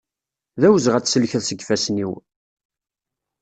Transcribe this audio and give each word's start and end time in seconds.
D 0.59 0.63
awezɣi 0.67 0.95
ad 0.97 1.05
tselkeḍ 1.05 1.43
seg 1.45 1.59
ifassen-iw. 1.63 2.11